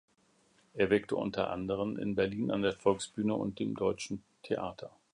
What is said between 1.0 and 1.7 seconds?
unter